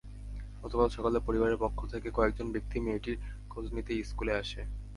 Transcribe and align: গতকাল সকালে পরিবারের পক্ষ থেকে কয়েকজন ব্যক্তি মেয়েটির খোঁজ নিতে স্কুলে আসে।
গতকাল 0.63 0.87
সকালে 0.89 1.17
পরিবারের 1.19 1.57
পক্ষ 1.57 1.79
থেকে 1.85 2.07
কয়েকজন 2.11 2.47
ব্যক্তি 2.51 2.77
মেয়েটির 2.79 3.17
খোঁজ 3.49 3.65
নিতে 3.75 3.93
স্কুলে 4.03 4.33
আসে। 4.33 4.61